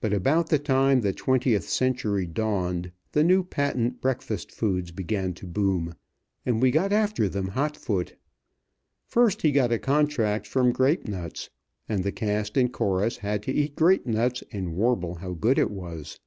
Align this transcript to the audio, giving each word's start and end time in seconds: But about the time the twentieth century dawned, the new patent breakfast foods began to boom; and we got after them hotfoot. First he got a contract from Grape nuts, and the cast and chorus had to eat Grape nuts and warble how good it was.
But 0.00 0.12
about 0.12 0.48
the 0.48 0.60
time 0.60 1.00
the 1.00 1.12
twentieth 1.12 1.68
century 1.68 2.24
dawned, 2.24 2.92
the 3.10 3.24
new 3.24 3.42
patent 3.42 4.00
breakfast 4.00 4.52
foods 4.52 4.92
began 4.92 5.34
to 5.34 5.44
boom; 5.48 5.96
and 6.46 6.62
we 6.62 6.70
got 6.70 6.92
after 6.92 7.28
them 7.28 7.48
hotfoot. 7.48 8.14
First 9.08 9.42
he 9.42 9.50
got 9.50 9.72
a 9.72 9.80
contract 9.80 10.46
from 10.46 10.70
Grape 10.70 11.08
nuts, 11.08 11.50
and 11.88 12.04
the 12.04 12.12
cast 12.12 12.56
and 12.56 12.72
chorus 12.72 13.16
had 13.16 13.42
to 13.42 13.52
eat 13.52 13.74
Grape 13.74 14.06
nuts 14.06 14.44
and 14.52 14.76
warble 14.76 15.16
how 15.16 15.32
good 15.32 15.58
it 15.58 15.72
was. 15.72 16.20